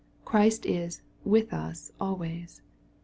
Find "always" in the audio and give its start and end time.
1.99-2.63